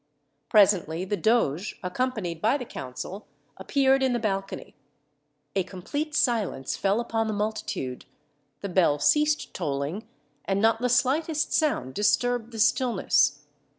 [0.49, 4.73] Presently the doge, accompanied by the council, appeared in the balcony.
[5.55, 8.05] A complete silence fell upon the multitude,
[8.61, 10.07] the bell ceased tolling,
[10.45, 13.41] and not the slightest sound disturbed the stillness.